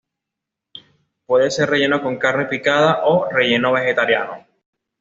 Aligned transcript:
Puede 1.27 1.51
ser 1.51 1.69
relleno 1.69 2.01
con 2.01 2.17
carne 2.17 2.45
picada 2.47 3.05
o 3.05 3.29
relleno 3.29 3.71
vegetariano. 3.71 4.47